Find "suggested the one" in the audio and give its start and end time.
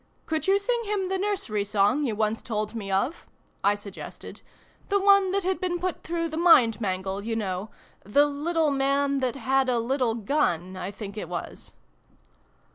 3.75-5.31